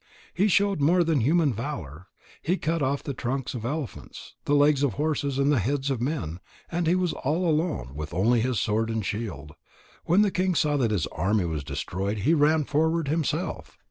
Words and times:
He 0.33 0.47
showed 0.47 0.81
more 0.81 1.03
than 1.03 1.19
human 1.21 1.53
valour. 1.53 2.07
He 2.41 2.57
cut 2.57 2.81
off 2.81 3.03
the 3.03 3.13
trunks 3.13 3.53
of 3.53 3.63
elephants, 3.65 4.33
the 4.45 4.55
legs 4.55 4.81
of 4.81 4.93
horses, 4.93 5.37
and 5.37 5.51
the 5.51 5.59
heads 5.59 5.91
of 5.91 6.01
men; 6.01 6.39
and 6.71 6.87
he 6.87 6.95
was 6.95 7.13
all 7.13 7.47
alone, 7.47 7.93
with 7.93 8.11
only 8.11 8.41
his 8.41 8.59
sword 8.59 8.89
and 8.89 9.05
shield. 9.05 9.51
When 10.05 10.23
the 10.23 10.31
king 10.31 10.55
saw 10.55 10.75
that 10.77 10.89
his 10.89 11.05
army 11.11 11.45
was 11.45 11.63
destroyed, 11.63 12.17
he 12.21 12.33
ran 12.33 12.63
forward 12.63 13.09
himself. 13.09 13.77